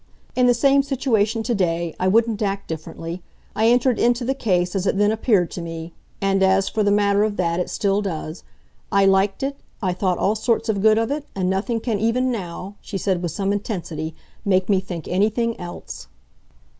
In 0.35 0.47
the 0.47 0.55
same 0.55 0.81
situation, 0.81 1.43
to 1.43 1.53
day; 1.53 1.95
I 1.99 2.07
wouldn't 2.07 2.41
act 2.41 2.67
differently. 2.67 3.21
I 3.55 3.67
entered 3.69 3.99
into 3.99 4.25
the 4.25 4.33
case 4.33 4.73
as 4.75 4.87
it 4.87 4.97
then 4.97 5.11
appeared 5.11 5.51
to 5.51 5.61
me 5.61 5.93
and 6.19 6.41
as, 6.41 6.67
for 6.67 6.81
the 6.81 6.89
matter 6.89 7.23
of 7.23 7.37
that, 7.37 7.59
it 7.59 7.69
still 7.69 8.01
does. 8.01 8.43
I 8.91 9.05
LIKED 9.05 9.43
it, 9.43 9.57
I 9.79 9.93
thought 9.93 10.17
all 10.17 10.33
sorts 10.33 10.69
of 10.69 10.81
good 10.81 10.97
of 10.97 11.11
it, 11.11 11.27
and 11.35 11.51
nothing 11.51 11.79
can 11.79 11.99
even 11.99 12.31
now," 12.31 12.77
she 12.81 12.97
said 12.97 13.21
with 13.21 13.29
some 13.31 13.53
intensity, 13.53 14.15
"make 14.43 14.69
me 14.69 14.79
think 14.79 15.07
anything 15.07 15.55
else." 15.59 16.07